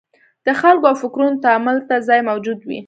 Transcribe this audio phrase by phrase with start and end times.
[0.45, 2.79] د خلکو او فکرونو تامل ته ځای موجود وي.